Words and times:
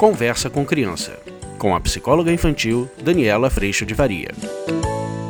Conversa 0.00 0.48
com 0.48 0.64
Criança, 0.64 1.20
com 1.58 1.76
a 1.76 1.80
psicóloga 1.80 2.32
infantil 2.32 2.90
Daniela 3.04 3.50
Freixo 3.50 3.84
de 3.84 3.94
Faria. 3.94 4.28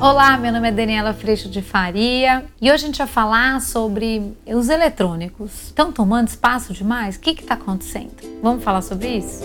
Olá, 0.00 0.38
meu 0.38 0.52
nome 0.52 0.68
é 0.68 0.70
Daniela 0.70 1.12
Freixo 1.12 1.48
de 1.48 1.60
Faria 1.60 2.44
e 2.62 2.70
hoje 2.70 2.84
a 2.84 2.86
gente 2.86 2.98
vai 2.98 3.08
falar 3.08 3.60
sobre 3.62 4.32
os 4.46 4.68
eletrônicos. 4.68 5.64
Estão 5.64 5.90
tomando 5.90 6.28
espaço 6.28 6.72
demais? 6.72 7.16
O 7.16 7.20
que 7.20 7.30
está 7.30 7.54
acontecendo? 7.54 8.14
Vamos 8.40 8.62
falar 8.62 8.82
sobre 8.82 9.08
isso? 9.08 9.42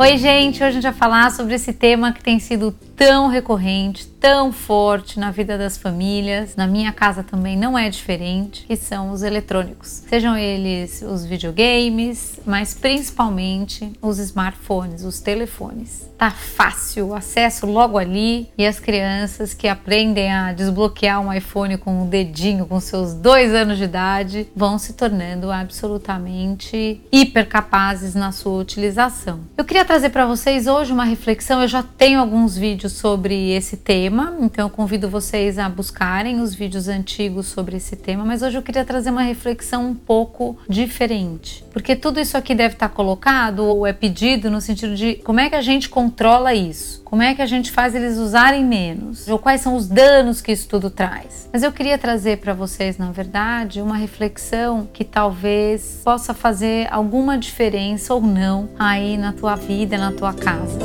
Oi, 0.00 0.16
gente! 0.16 0.56
Hoje 0.56 0.64
a 0.64 0.70
gente 0.70 0.82
vai 0.84 0.94
falar 0.94 1.30
sobre 1.30 1.54
esse 1.54 1.74
tema 1.74 2.10
que 2.10 2.22
tem 2.22 2.38
sido 2.38 2.74
tão 3.00 3.28
recorrente, 3.28 4.06
tão 4.06 4.52
forte 4.52 5.18
na 5.18 5.30
vida 5.30 5.56
das 5.56 5.78
famílias. 5.78 6.54
Na 6.54 6.66
minha 6.66 6.92
casa 6.92 7.22
também 7.22 7.56
não 7.56 7.78
é 7.78 7.88
diferente, 7.88 8.66
que 8.66 8.76
são 8.76 9.10
os 9.10 9.22
eletrônicos. 9.22 10.02
Sejam 10.06 10.36
eles 10.36 11.00
os 11.00 11.24
videogames, 11.24 12.38
mas 12.46 12.74
principalmente 12.74 13.90
os 14.02 14.18
smartphones, 14.18 15.02
os 15.02 15.20
telefones. 15.20 16.10
Tá 16.18 16.30
fácil, 16.30 17.08
o 17.08 17.14
acesso 17.14 17.64
logo 17.64 17.96
ali 17.96 18.48
e 18.58 18.66
as 18.66 18.78
crianças 18.78 19.54
que 19.54 19.66
aprendem 19.66 20.30
a 20.30 20.52
desbloquear 20.52 21.20
um 21.22 21.32
iPhone 21.32 21.78
com 21.78 22.00
o 22.00 22.02
um 22.02 22.06
dedinho, 22.06 22.66
com 22.66 22.78
seus 22.80 23.14
dois 23.14 23.54
anos 23.54 23.78
de 23.78 23.84
idade, 23.84 24.46
vão 24.54 24.78
se 24.78 24.92
tornando 24.92 25.50
absolutamente 25.50 27.00
hiper 27.10 27.48
capazes 27.48 28.14
na 28.14 28.32
sua 28.32 28.60
utilização. 28.60 29.40
Eu 29.56 29.64
queria 29.64 29.86
trazer 29.90 30.10
para 30.10 30.24
vocês 30.24 30.68
hoje 30.68 30.92
uma 30.92 31.02
reflexão. 31.02 31.60
Eu 31.60 31.66
já 31.66 31.82
tenho 31.82 32.20
alguns 32.20 32.56
vídeos 32.56 32.92
sobre 32.92 33.50
esse 33.50 33.76
tema, 33.76 34.36
então 34.40 34.66
eu 34.66 34.70
convido 34.70 35.10
vocês 35.10 35.58
a 35.58 35.68
buscarem 35.68 36.40
os 36.40 36.54
vídeos 36.54 36.86
antigos 36.86 37.46
sobre 37.46 37.76
esse 37.76 37.96
tema, 37.96 38.24
mas 38.24 38.40
hoje 38.40 38.56
eu 38.56 38.62
queria 38.62 38.84
trazer 38.84 39.10
uma 39.10 39.22
reflexão 39.22 39.88
um 39.88 39.94
pouco 39.96 40.56
diferente, 40.68 41.64
porque 41.72 41.96
tudo 41.96 42.20
isso 42.20 42.36
aqui 42.36 42.54
deve 42.54 42.74
estar 42.74 42.90
colocado 42.90 43.66
ou 43.66 43.84
é 43.84 43.92
pedido 43.92 44.48
no 44.48 44.60
sentido 44.60 44.94
de 44.94 45.16
como 45.24 45.40
é 45.40 45.50
que 45.50 45.56
a 45.56 45.60
gente 45.60 45.88
controla 45.88 46.54
isso. 46.54 47.00
Como 47.10 47.22
é 47.22 47.34
que 47.34 47.42
a 47.42 47.46
gente 47.46 47.72
faz 47.72 47.92
eles 47.96 48.18
usarem 48.18 48.64
menos? 48.64 49.26
Ou 49.26 49.36
quais 49.36 49.60
são 49.60 49.74
os 49.74 49.88
danos 49.88 50.40
que 50.40 50.52
isso 50.52 50.68
tudo 50.68 50.88
traz? 50.88 51.50
Mas 51.52 51.64
eu 51.64 51.72
queria 51.72 51.98
trazer 51.98 52.38
para 52.38 52.54
vocês, 52.54 52.98
na 52.98 53.10
verdade, 53.10 53.82
uma 53.82 53.96
reflexão 53.96 54.88
que 54.92 55.02
talvez 55.02 56.00
possa 56.04 56.32
fazer 56.32 56.86
alguma 56.88 57.36
diferença 57.36 58.14
ou 58.14 58.20
não 58.20 58.68
aí 58.78 59.18
na 59.18 59.32
tua 59.32 59.56
vida, 59.56 59.79
na 59.96 60.12
tua 60.12 60.32
casa. 60.32 60.78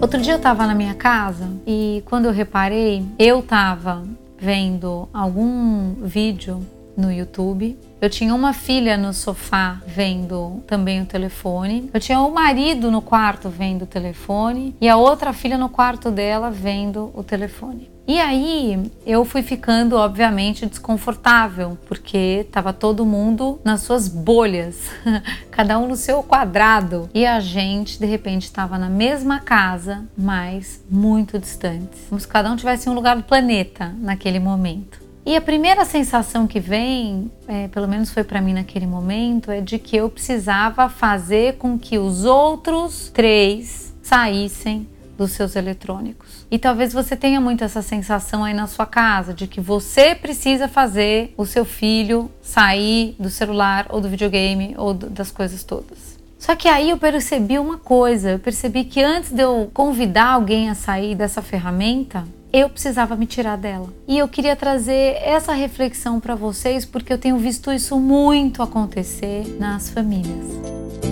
Outro 0.00 0.20
dia 0.20 0.32
eu 0.32 0.38
estava 0.38 0.66
na 0.66 0.74
minha 0.74 0.94
casa 0.94 1.48
e 1.66 2.02
quando 2.06 2.24
eu 2.24 2.32
reparei, 2.32 3.04
eu 3.18 3.40
estava 3.40 4.02
vendo 4.38 5.08
algum 5.12 5.94
vídeo 6.02 6.66
no 6.96 7.12
YouTube. 7.12 7.78
Eu 8.00 8.08
tinha 8.08 8.34
uma 8.34 8.54
filha 8.54 8.96
no 8.96 9.12
sofá 9.12 9.78
vendo 9.86 10.62
também 10.66 11.02
o 11.02 11.06
telefone. 11.06 11.90
Eu 11.92 12.00
tinha 12.00 12.18
o 12.18 12.32
marido 12.32 12.90
no 12.90 13.02
quarto 13.02 13.50
vendo 13.50 13.82
o 13.82 13.86
telefone 13.86 14.74
e 14.80 14.88
a 14.88 14.96
outra 14.96 15.34
filha 15.34 15.58
no 15.58 15.68
quarto 15.68 16.10
dela 16.10 16.50
vendo 16.50 17.10
o 17.14 17.22
telefone. 17.22 17.90
E 18.08 18.18
aí 18.18 18.90
eu 19.06 19.24
fui 19.24 19.42
ficando, 19.42 19.96
obviamente, 19.96 20.64
desconfortável, 20.64 21.76
porque 21.86 22.44
estava 22.46 22.72
todo 22.72 23.04
mundo 23.04 23.60
nas 23.62 23.82
suas 23.82 24.08
bolhas, 24.08 24.90
cada 25.50 25.78
um 25.78 25.86
no 25.86 25.94
seu 25.94 26.22
quadrado. 26.22 27.08
E 27.14 27.26
a 27.26 27.38
gente, 27.38 28.00
de 28.00 28.06
repente, 28.06 28.44
estava 28.44 28.78
na 28.78 28.88
mesma 28.88 29.40
casa, 29.40 30.08
mas 30.16 30.82
muito 30.90 31.38
distantes. 31.38 32.00
Como 32.08 32.20
se 32.20 32.26
cada 32.26 32.50
um 32.50 32.56
tivesse 32.56 32.88
um 32.88 32.94
lugar 32.94 33.14
do 33.14 33.22
planeta 33.22 33.94
naquele 33.98 34.40
momento. 34.40 35.09
E 35.30 35.36
a 35.36 35.40
primeira 35.40 35.84
sensação 35.84 36.44
que 36.44 36.58
vem, 36.58 37.30
é, 37.46 37.68
pelo 37.68 37.86
menos 37.86 38.10
foi 38.10 38.24
para 38.24 38.40
mim 38.40 38.52
naquele 38.52 38.84
momento, 38.84 39.48
é 39.48 39.60
de 39.60 39.78
que 39.78 39.96
eu 39.96 40.10
precisava 40.10 40.88
fazer 40.88 41.54
com 41.54 41.78
que 41.78 41.98
os 41.98 42.24
outros 42.24 43.10
três 43.14 43.94
saíssem 44.02 44.88
dos 45.16 45.30
seus 45.30 45.54
eletrônicos. 45.54 46.44
E 46.50 46.58
talvez 46.58 46.92
você 46.92 47.14
tenha 47.14 47.40
muito 47.40 47.62
essa 47.62 47.80
sensação 47.80 48.42
aí 48.42 48.52
na 48.52 48.66
sua 48.66 48.86
casa 48.86 49.32
de 49.32 49.46
que 49.46 49.60
você 49.60 50.16
precisa 50.16 50.66
fazer 50.66 51.32
o 51.36 51.46
seu 51.46 51.64
filho 51.64 52.28
sair 52.42 53.14
do 53.16 53.30
celular 53.30 53.86
ou 53.88 54.00
do 54.00 54.08
videogame 54.08 54.74
ou 54.76 54.92
das 54.92 55.30
coisas 55.30 55.62
todas. 55.62 56.18
Só 56.40 56.56
que 56.56 56.66
aí 56.66 56.90
eu 56.90 56.98
percebi 56.98 57.56
uma 57.56 57.78
coisa, 57.78 58.30
eu 58.30 58.38
percebi 58.40 58.82
que 58.82 59.00
antes 59.00 59.30
de 59.30 59.42
eu 59.42 59.70
convidar 59.72 60.32
alguém 60.32 60.68
a 60.68 60.74
sair 60.74 61.14
dessa 61.14 61.40
ferramenta, 61.40 62.26
eu 62.52 62.68
precisava 62.68 63.16
me 63.16 63.26
tirar 63.26 63.56
dela. 63.56 63.88
E 64.06 64.18
eu 64.18 64.28
queria 64.28 64.56
trazer 64.56 65.16
essa 65.22 65.52
reflexão 65.52 66.18
para 66.20 66.34
vocês 66.34 66.84
porque 66.84 67.12
eu 67.12 67.18
tenho 67.18 67.36
visto 67.38 67.72
isso 67.72 67.98
muito 67.98 68.62
acontecer 68.62 69.56
nas 69.58 69.90
famílias. 69.90 71.09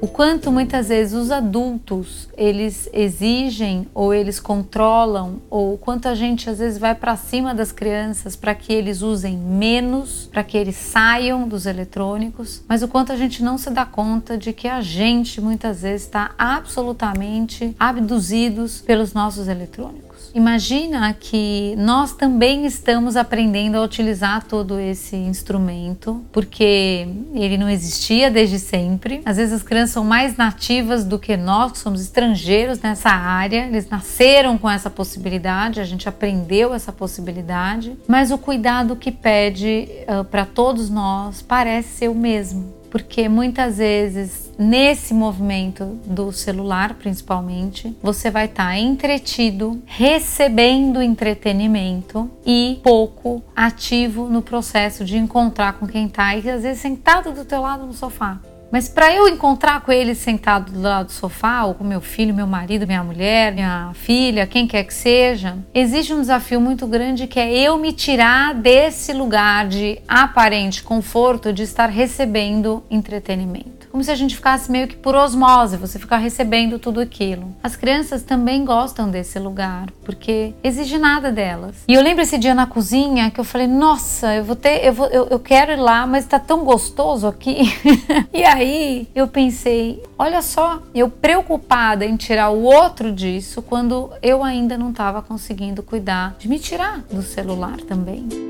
O 0.00 0.08
quanto 0.08 0.50
muitas 0.50 0.88
vezes 0.88 1.12
os 1.12 1.30
adultos 1.30 2.28
eles 2.36 2.88
exigem 2.92 3.86
ou 3.92 4.14
eles 4.14 4.40
controlam 4.40 5.40
ou 5.50 5.76
quanto 5.76 6.08
a 6.08 6.14
gente 6.14 6.48
às 6.48 6.58
vezes 6.58 6.78
vai 6.78 6.94
para 6.94 7.16
cima 7.16 7.54
das 7.54 7.70
crianças 7.70 8.34
para 8.34 8.54
que 8.54 8.72
eles 8.72 9.02
usem 9.02 9.36
menos, 9.36 10.28
para 10.32 10.42
que 10.42 10.56
eles 10.56 10.76
saiam 10.76 11.46
dos 11.46 11.66
eletrônicos, 11.66 12.62
mas 12.66 12.82
o 12.82 12.88
quanto 12.88 13.12
a 13.12 13.16
gente 13.16 13.42
não 13.42 13.58
se 13.58 13.70
dá 13.70 13.84
conta 13.84 14.38
de 14.38 14.52
que 14.52 14.68
a 14.68 14.80
gente 14.80 15.40
muitas 15.40 15.82
vezes 15.82 16.06
está 16.06 16.30
absolutamente 16.38 17.74
abduzidos 17.78 18.80
pelos 18.80 19.12
nossos 19.12 19.48
eletrônicos. 19.48 20.09
Imagina 20.34 21.12
que 21.12 21.74
nós 21.76 22.12
também 22.12 22.64
estamos 22.64 23.16
aprendendo 23.16 23.76
a 23.76 23.82
utilizar 23.82 24.44
todo 24.44 24.78
esse 24.78 25.16
instrumento, 25.16 26.24
porque 26.32 27.08
ele 27.34 27.58
não 27.58 27.68
existia 27.68 28.30
desde 28.30 28.58
sempre. 28.58 29.22
Às 29.24 29.36
vezes 29.36 29.54
as 29.54 29.62
crianças 29.62 29.90
são 29.90 30.04
mais 30.04 30.36
nativas 30.36 31.04
do 31.04 31.18
que 31.18 31.36
nós, 31.36 31.72
que 31.72 31.78
somos 31.78 32.00
estrangeiros 32.00 32.80
nessa 32.80 33.10
área. 33.10 33.66
Eles 33.66 33.88
nasceram 33.88 34.56
com 34.56 34.70
essa 34.70 34.88
possibilidade, 34.90 35.80
a 35.80 35.84
gente 35.84 36.08
aprendeu 36.08 36.72
essa 36.72 36.92
possibilidade, 36.92 37.96
mas 38.06 38.30
o 38.30 38.38
cuidado 38.38 38.96
que 38.96 39.10
pede 39.10 39.88
uh, 40.02 40.24
para 40.24 40.44
todos 40.44 40.88
nós 40.88 41.42
parece 41.42 41.88
ser 41.88 42.08
o 42.08 42.14
mesmo 42.14 42.79
porque 42.90 43.28
muitas 43.28 43.78
vezes 43.78 44.50
nesse 44.58 45.14
movimento 45.14 45.98
do 46.04 46.30
celular, 46.32 46.94
principalmente, 46.94 47.96
você 48.02 48.30
vai 48.30 48.44
estar 48.44 48.68
tá 48.68 48.78
entretido, 48.78 49.80
recebendo 49.86 51.00
entretenimento 51.00 52.30
e 52.44 52.78
pouco 52.82 53.42
ativo 53.56 54.28
no 54.28 54.42
processo 54.42 55.04
de 55.04 55.16
encontrar 55.16 55.74
com 55.74 55.86
quem 55.86 56.06
está 56.06 56.36
e 56.36 56.50
às 56.50 56.62
vezes 56.62 56.80
sentado 56.80 57.32
do 57.32 57.44
teu 57.44 57.62
lado 57.62 57.86
no 57.86 57.94
sofá. 57.94 58.38
Mas 58.70 58.88
para 58.88 59.12
eu 59.12 59.26
encontrar 59.26 59.80
com 59.80 59.90
ele 59.90 60.14
sentado 60.14 60.72
do 60.72 60.80
lado 60.80 61.06
do 61.06 61.12
sofá, 61.12 61.64
ou 61.64 61.74
com 61.74 61.82
meu 61.82 62.00
filho, 62.00 62.34
meu 62.34 62.46
marido, 62.46 62.86
minha 62.86 63.02
mulher, 63.02 63.52
minha 63.52 63.90
filha, 63.94 64.46
quem 64.46 64.66
quer 64.66 64.84
que 64.84 64.94
seja, 64.94 65.58
existe 65.74 66.12
um 66.12 66.20
desafio 66.20 66.60
muito 66.60 66.86
grande 66.86 67.26
que 67.26 67.40
é 67.40 67.52
eu 67.52 67.76
me 67.76 67.92
tirar 67.92 68.54
desse 68.54 69.12
lugar 69.12 69.66
de 69.66 70.00
aparente 70.06 70.82
conforto 70.82 71.52
de 71.52 71.64
estar 71.64 71.86
recebendo 71.86 72.82
entretenimento 72.90 73.79
como 73.90 74.04
se 74.04 74.10
a 74.10 74.14
gente 74.14 74.36
ficasse 74.36 74.70
meio 74.70 74.88
que 74.88 74.96
por 74.96 75.14
osmose, 75.14 75.76
você 75.76 75.98
ficar 75.98 76.18
recebendo 76.18 76.78
tudo 76.78 77.00
aquilo. 77.00 77.54
As 77.62 77.76
crianças 77.76 78.22
também 78.22 78.64
gostam 78.64 79.10
desse 79.10 79.38
lugar, 79.38 79.90
porque 80.04 80.54
exige 80.62 80.98
nada 80.98 81.32
delas. 81.32 81.76
E 81.88 81.94
eu 81.94 82.02
lembro 82.02 82.22
esse 82.22 82.38
dia 82.38 82.54
na 82.54 82.66
cozinha 82.66 83.30
que 83.30 83.40
eu 83.40 83.44
falei: 83.44 83.66
"Nossa, 83.66 84.34
eu 84.34 84.44
vou 84.44 84.56
ter, 84.56 84.84
eu 84.84 84.92
vou, 84.92 85.06
eu, 85.08 85.26
eu 85.28 85.38
quero 85.38 85.72
ir 85.72 85.76
lá, 85.76 86.06
mas 86.06 86.26
tá 86.26 86.38
tão 86.38 86.64
gostoso 86.64 87.26
aqui". 87.26 87.62
e 88.32 88.44
aí 88.44 89.08
eu 89.14 89.26
pensei: 89.26 90.02
olha 90.18 90.42
só, 90.42 90.82
eu 90.94 91.10
preocupada 91.10 92.04
em 92.04 92.16
tirar 92.16 92.50
o 92.50 92.62
outro 92.62 93.12
disso 93.12 93.62
quando 93.62 94.10
eu 94.22 94.44
ainda 94.44 94.78
não 94.78 94.90
estava 94.90 95.20
conseguindo 95.22 95.82
cuidar 95.82 96.36
de 96.38 96.48
me 96.48 96.58
tirar 96.58 97.00
do 97.10 97.22
celular 97.22 97.78
também. 97.82 98.49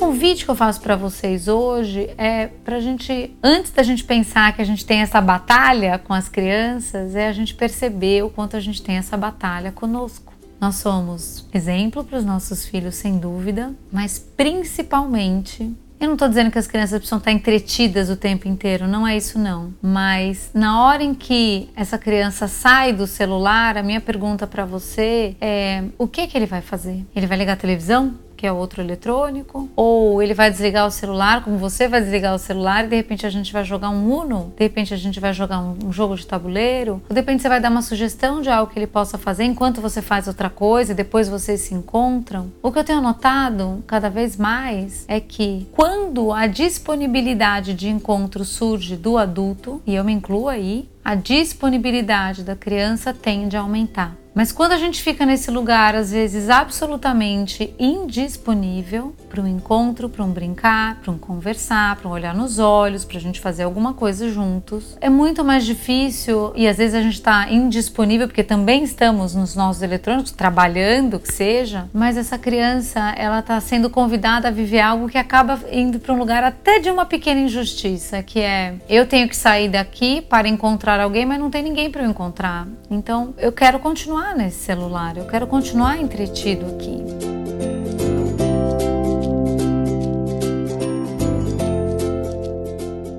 Convite 0.00 0.46
que 0.46 0.50
eu 0.50 0.54
faço 0.54 0.80
para 0.80 0.96
vocês 0.96 1.46
hoje 1.46 2.08
é 2.16 2.46
para 2.46 2.76
a 2.76 2.80
gente, 2.80 3.36
antes 3.42 3.70
da 3.70 3.82
gente 3.82 4.02
pensar 4.02 4.56
que 4.56 4.62
a 4.62 4.64
gente 4.64 4.84
tem 4.86 5.02
essa 5.02 5.20
batalha 5.20 5.98
com 5.98 6.14
as 6.14 6.26
crianças, 6.26 7.14
é 7.14 7.28
a 7.28 7.32
gente 7.32 7.54
perceber 7.54 8.24
o 8.24 8.30
quanto 8.30 8.56
a 8.56 8.60
gente 8.60 8.80
tem 8.80 8.96
essa 8.96 9.14
batalha 9.14 9.70
conosco. 9.70 10.32
Nós 10.58 10.76
somos 10.76 11.46
exemplo 11.52 12.02
para 12.02 12.18
os 12.18 12.24
nossos 12.24 12.64
filhos, 12.64 12.94
sem 12.94 13.18
dúvida, 13.18 13.74
mas 13.92 14.18
principalmente 14.18 15.70
eu 16.00 16.06
não 16.06 16.14
estou 16.14 16.28
dizendo 16.28 16.50
que 16.50 16.58
as 16.58 16.66
crianças 16.66 16.98
precisam 16.98 17.18
estar 17.18 17.30
entretidas 17.30 18.08
o 18.08 18.16
tempo 18.16 18.48
inteiro, 18.48 18.88
não 18.88 19.06
é 19.06 19.18
isso 19.18 19.38
não. 19.38 19.74
Mas 19.82 20.50
na 20.54 20.82
hora 20.82 21.02
em 21.02 21.12
que 21.12 21.68
essa 21.76 21.98
criança 21.98 22.48
sai 22.48 22.94
do 22.94 23.06
celular, 23.06 23.76
a 23.76 23.82
minha 23.82 24.00
pergunta 24.00 24.46
para 24.46 24.64
você 24.64 25.36
é: 25.38 25.84
o 25.98 26.08
que 26.08 26.26
que 26.26 26.38
ele 26.38 26.46
vai 26.46 26.62
fazer? 26.62 27.04
Ele 27.14 27.26
vai 27.26 27.36
ligar 27.36 27.52
a 27.52 27.56
televisão? 27.56 28.14
Que 28.40 28.46
é 28.46 28.52
outro 28.52 28.80
eletrônico, 28.80 29.68
ou 29.76 30.22
ele 30.22 30.32
vai 30.32 30.50
desligar 30.50 30.86
o 30.86 30.90
celular, 30.90 31.44
como 31.44 31.58
você 31.58 31.86
vai 31.86 32.00
desligar 32.00 32.34
o 32.34 32.38
celular, 32.38 32.86
e 32.86 32.88
de 32.88 32.96
repente 32.96 33.26
a 33.26 33.28
gente 33.28 33.52
vai 33.52 33.62
jogar 33.62 33.90
um 33.90 34.10
Uno, 34.10 34.50
de 34.56 34.64
repente 34.64 34.94
a 34.94 34.96
gente 34.96 35.20
vai 35.20 35.34
jogar 35.34 35.60
um, 35.60 35.92
jogo 35.92 36.16
de 36.16 36.26
tabuleiro, 36.26 37.02
ou 37.06 37.14
de 37.14 37.20
repente 37.20 37.42
você 37.42 37.50
vai 37.50 37.60
dar 37.60 37.70
uma 37.70 37.82
sugestão 37.82 38.40
de 38.40 38.48
algo 38.48 38.72
que 38.72 38.78
ele 38.78 38.86
possa 38.86 39.18
fazer 39.18 39.44
enquanto 39.44 39.82
você 39.82 40.00
faz 40.00 40.26
outra 40.26 40.48
coisa 40.48 40.92
e 40.92 40.94
depois 40.94 41.28
vocês 41.28 41.60
se 41.60 41.74
encontram. 41.74 42.50
O 42.62 42.72
que 42.72 42.78
eu 42.78 42.84
tenho 42.84 43.02
notado 43.02 43.84
cada 43.86 44.08
vez 44.08 44.38
mais 44.38 45.04
é 45.06 45.20
que 45.20 45.68
quando 45.72 46.32
a 46.32 46.46
disponibilidade 46.46 47.74
de 47.74 47.90
encontro 47.90 48.42
surge 48.42 48.96
do 48.96 49.18
adulto, 49.18 49.82
e 49.86 49.94
eu 49.94 50.02
me 50.02 50.14
incluo 50.14 50.48
aí, 50.48 50.88
a 51.04 51.14
disponibilidade 51.14 52.42
da 52.42 52.54
criança 52.54 53.12
tende 53.12 53.56
a 53.56 53.60
aumentar. 53.60 54.16
Mas 54.34 54.52
quando 54.52 54.72
a 54.72 54.78
gente 54.78 55.02
fica 55.02 55.26
nesse 55.26 55.50
lugar, 55.50 55.94
às 55.94 56.12
vezes 56.12 56.48
absolutamente 56.48 57.74
indisponível 57.78 59.14
para 59.28 59.42
um 59.42 59.46
encontro, 59.46 60.08
para 60.08 60.24
um 60.24 60.30
brincar, 60.30 61.00
para 61.00 61.10
um 61.10 61.18
conversar, 61.18 61.96
para 61.96 62.08
um 62.08 62.12
olhar 62.12 62.34
nos 62.34 62.58
olhos, 62.58 63.04
para 63.04 63.18
a 63.18 63.20
gente 63.20 63.40
fazer 63.40 63.64
alguma 63.64 63.92
coisa 63.92 64.30
juntos, 64.30 64.96
é 65.00 65.08
muito 65.08 65.44
mais 65.44 65.64
difícil 65.64 66.52
e 66.54 66.68
às 66.68 66.78
vezes 66.78 66.94
a 66.94 67.02
gente 67.02 67.14
está 67.14 67.50
indisponível 67.50 68.28
porque 68.28 68.44
também 68.44 68.84
estamos 68.84 69.34
nos 69.34 69.56
nossos 69.56 69.82
eletrônicos 69.82 70.30
trabalhando, 70.30 71.18
que 71.18 71.32
seja, 71.32 71.88
mas 71.92 72.16
essa 72.16 72.38
criança 72.38 73.12
ela 73.16 73.40
está 73.40 73.60
sendo 73.60 73.90
convidada 73.90 74.48
a 74.48 74.50
viver 74.50 74.80
algo 74.80 75.08
que 75.08 75.18
acaba 75.18 75.60
indo 75.72 75.98
para 75.98 76.14
um 76.14 76.18
lugar 76.18 76.44
até 76.44 76.78
de 76.78 76.90
uma 76.90 77.04
pequena 77.04 77.40
injustiça, 77.40 78.22
que 78.22 78.40
é 78.40 78.74
eu 78.88 79.06
tenho 79.06 79.28
que 79.28 79.36
sair 79.36 79.68
daqui 79.68 80.20
para 80.22 80.48
encontrar 80.48 80.89
alguém, 80.98 81.26
mas 81.26 81.38
não 81.38 81.50
tem 81.50 81.62
ninguém 81.62 81.90
para 81.90 82.02
eu 82.02 82.10
encontrar. 82.10 82.66
Então 82.90 83.34
eu 83.38 83.52
quero 83.52 83.78
continuar 83.78 84.34
nesse 84.34 84.58
celular, 84.58 85.16
eu 85.16 85.26
quero 85.26 85.46
continuar 85.46 86.00
entretido 86.00 86.66
aqui. 86.66 87.19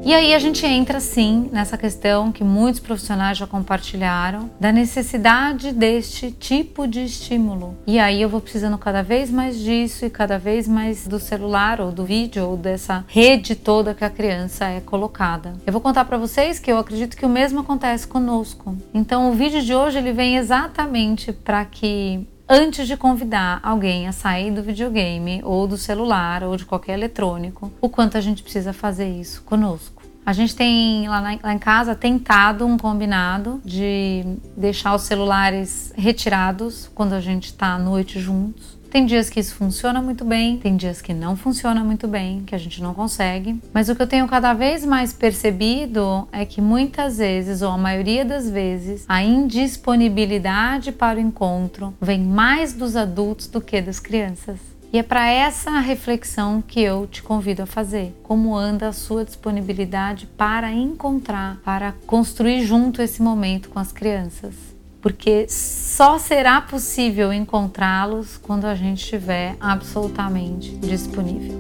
E 0.04 0.16
aí 0.16 0.34
a 0.34 0.40
gente 0.40 0.66
entra 0.66 1.00
sim 1.00 1.48
nessa 1.52 1.78
questão 1.78 2.32
que 2.32 2.44
muitos 2.44 2.80
profissionais 2.80 3.38
já 3.38 3.46
compartilharam 3.46 4.50
da 4.60 4.72
necessidade 4.72 5.72
deste 5.72 6.32
tipo 6.32 6.88
de 6.88 7.06
estímulo. 7.06 7.78
E 7.86 8.00
aí 8.00 8.20
eu 8.20 8.28
vou 8.28 8.42
precisando 8.42 8.80
cada 8.80 9.04
vez 9.04 9.30
mais 9.30 9.60
disso 9.60 10.04
e 10.04 10.10
cada 10.10 10.40
vez 10.40 10.68
mais 10.68 11.08
do 11.08 11.20
celular 11.20 11.80
ou 11.80 11.92
do 11.92 12.04
vídeo 12.04 12.48
ou 12.48 12.58
dessa 12.58 13.06
rede 13.08 13.56
toda 13.56 13.94
que 13.94 14.04
a 14.04 14.10
criança 14.10 14.66
é 14.66 14.82
colocada. 14.82 15.54
Eu 15.68 15.72
vou 15.72 15.82
contar 15.82 16.06
para 16.06 16.18
vocês 16.18 16.58
que 16.58 16.72
eu 16.72 16.80
acredito 16.80 17.16
que 17.16 17.26
o 17.26 17.30
mesmo 17.30 17.60
acontece 17.60 18.08
conosco. 18.08 18.76
Então 18.92 19.30
o 19.30 19.34
vídeo 19.34 19.62
de 19.62 19.76
hoje 19.76 20.00
ele 20.00 20.14
vem 20.14 20.36
exatamente 20.36 21.32
para 21.32 21.64
que 21.64 22.28
antes 22.52 22.86
de 22.86 22.98
convidar 22.98 23.62
alguém 23.64 24.10
a 24.10 24.12
sair 24.12 24.52
do 24.52 24.62
videogame 24.62 25.40
ou 25.42 25.66
do 25.66 25.78
celular 25.78 26.44
ou 26.44 26.58
de 26.58 26.66
qualquer 26.66 26.96
eletrônico, 26.96 27.72
o 27.80 27.88
quanto 27.88 28.18
a 28.18 28.22
gente 28.22 28.44
precisa 28.44 28.74
fazer 28.74 29.08
isso 29.08 29.42
conosco. 29.44 30.04
A 30.26 30.34
gente 30.34 30.54
tem 30.54 31.08
lá, 31.08 31.22
na, 31.22 31.40
lá, 31.42 31.54
em 31.54 31.58
casa 31.58 31.96
tentado 31.96 32.66
um 32.66 32.78
combinado 32.78 33.62
de 33.64 34.24
deixar 34.56 34.94
os 34.94 35.04
celulares 35.04 35.94
retirados 35.96 36.92
quando 36.94 37.14
a 37.14 37.22
gente 37.22 37.46
está 37.46 37.68
à 37.68 37.80
noite 37.80 38.20
juntos. 38.20 38.78
Tem 38.92 39.06
dias 39.06 39.30
que 39.30 39.40
isso 39.40 39.56
funciona 39.56 40.02
muito 40.02 40.26
bem, 40.26 40.58
tem 40.58 40.76
dias 40.76 41.02
que 41.02 41.14
não 41.14 41.38
funciona 41.38 41.82
muito 41.82 42.10
bem, 42.10 42.44
que 42.46 42.54
a 42.54 42.58
gente 42.58 42.84
não 42.84 42.94
consegue. 42.94 43.58
Mas 43.74 43.88
o 43.88 43.96
que 43.96 44.02
eu 44.02 44.08
tenho 44.08 44.28
cada 44.28 44.54
vez 44.54 44.84
mais 44.84 45.14
percebido 45.14 46.28
é 46.30 46.44
que 46.44 46.60
muitas 46.60 47.18
vezes, 47.18 47.62
ou 47.62 47.72
a 47.72 47.78
maioria 47.78 48.26
das 48.26 48.50
vezes, 48.50 49.06
a 49.08 49.24
indisponibilidade 49.24 50.92
para 50.92 51.18
o 51.18 51.22
encontro 51.22 51.94
vem 52.02 52.20
mais 52.20 52.74
dos 52.74 52.98
adultos 52.98 53.48
do 53.48 53.62
que 53.62 53.82
das 53.82 53.98
crianças. 53.98 54.60
E 54.92 54.98
é 54.98 55.04
para 55.04 55.26
essa 55.26 55.80
reflexão 55.80 56.62
que 56.62 56.82
eu 56.82 57.08
te 57.08 57.24
convido 57.24 57.64
a 57.64 57.66
fazer. 57.66 58.14
Como 58.22 58.54
anda 58.54 58.90
a 58.90 58.94
sua 58.94 59.24
disponibilidade 59.24 60.28
para 60.36 60.70
encontrar, 60.70 61.62
para 61.64 61.94
construir 62.06 62.66
junto 62.66 63.02
esse 63.02 63.22
momento 63.22 63.70
com 63.70 63.80
as 63.80 63.94
crianças? 63.94 64.54
Porque 65.02 65.48
só 65.50 66.20
será 66.20 66.62
possível 66.62 67.34
encontrá-los 67.34 68.38
quando 68.38 68.66
a 68.66 68.76
gente 68.76 69.04
estiver 69.04 69.56
absolutamente 69.60 70.76
disponível. 70.78 71.60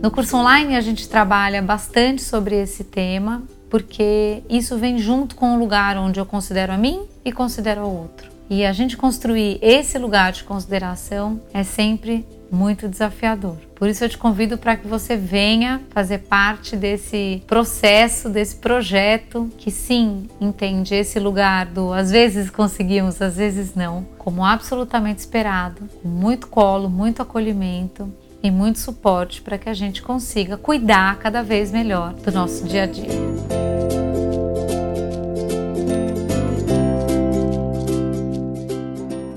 No 0.00 0.10
curso 0.10 0.36
online 0.36 0.74
a 0.74 0.80
gente 0.80 1.08
trabalha 1.08 1.60
bastante 1.60 2.22
sobre 2.22 2.56
esse 2.56 2.82
tema 2.84 3.42
porque 3.68 4.42
isso 4.48 4.76
vem 4.78 4.98
junto 4.98 5.36
com 5.36 5.54
o 5.54 5.58
lugar 5.58 5.96
onde 5.96 6.18
eu 6.18 6.26
considero 6.26 6.72
a 6.72 6.78
mim 6.78 7.06
e 7.24 7.32
considero 7.32 7.82
ao 7.82 7.94
outro. 7.94 8.30
E 8.48 8.64
a 8.64 8.72
gente 8.72 8.96
construir 8.96 9.58
esse 9.60 9.98
lugar 9.98 10.32
de 10.32 10.44
consideração 10.44 11.40
é 11.52 11.62
sempre 11.62 12.24
muito 12.50 12.88
desafiador. 12.88 13.56
Por 13.74 13.88
isso 13.88 14.04
eu 14.04 14.08
te 14.08 14.18
convido 14.18 14.58
para 14.58 14.76
que 14.76 14.86
você 14.86 15.16
venha 15.16 15.82
fazer 15.90 16.18
parte 16.18 16.76
desse 16.76 17.42
processo, 17.46 18.28
desse 18.28 18.56
projeto 18.56 19.50
que 19.58 19.70
sim 19.70 20.28
entende 20.40 20.94
esse 20.94 21.18
lugar 21.20 21.66
do 21.66 21.92
às 21.92 22.10
vezes 22.10 22.50
conseguimos, 22.50 23.20
às 23.22 23.36
vezes 23.36 23.74
não, 23.74 24.06
como 24.18 24.44
absolutamente 24.44 25.20
esperado, 25.20 25.88
com 26.02 26.08
muito 26.08 26.48
colo, 26.48 26.88
muito 26.88 27.22
acolhimento 27.22 28.12
e 28.42 28.50
muito 28.50 28.78
suporte 28.78 29.42
para 29.42 29.58
que 29.58 29.68
a 29.68 29.74
gente 29.74 30.02
consiga 30.02 30.56
cuidar 30.56 31.18
cada 31.18 31.42
vez 31.42 31.70
melhor 31.70 32.12
do 32.14 32.32
nosso 32.32 32.64
dia 32.64 32.84
a 32.84 32.86
dia. 32.86 33.08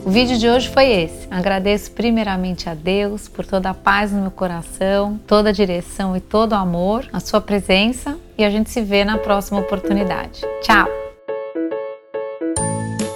O 0.06 0.10
vídeo 0.10 0.38
de 0.38 0.50
hoje 0.50 0.68
foi 0.68 0.92
esse. 0.92 1.20
Agradeço 1.31 1.92
primeiramente 1.92 2.69
a 2.69 2.74
Deus 2.74 3.30
por 3.30 3.45
toda 3.45 3.69
a 3.69 3.74
paz 3.74 4.12
no 4.12 4.22
meu 4.22 4.31
coração, 4.31 5.18
toda 5.25 5.50
a 5.50 5.54
direção 5.54 6.16
e 6.16 6.19
todo 6.19 6.51
o 6.51 6.56
amor, 6.56 7.07
a 7.13 7.22
sua 7.22 7.39
presença 7.39 8.18
e 8.38 8.44
a 8.44 8.50
gente 8.50 8.69
se 8.69 8.81
vê 8.81 9.06
na 9.06 9.18
próxima 9.18 9.62
oportunidade. 9.62 10.42
Tchau! 10.62 10.89